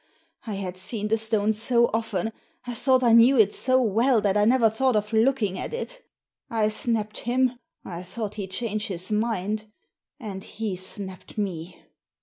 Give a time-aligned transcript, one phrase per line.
[0.47, 2.31] I had seen the stone so often,
[2.65, 6.03] I thought I knew it so well, that I never thought of looking at it
[6.49, 9.71] I snapped him— I thought he'd change his mind—
[10.19, 11.83] and he's snapped me."